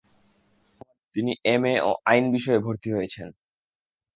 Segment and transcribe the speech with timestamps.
[1.15, 3.31] তিনি এমএ ও আইন বিষয়ে ভর্তি হয়েছিলেন।